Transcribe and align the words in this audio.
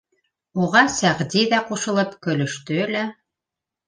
Уға 0.61 0.79
Сәғди 0.93 1.43
ҙә 1.51 1.59
ҡушылып 1.67 2.15
көлөштө 2.29 2.79
лә: 2.95 3.05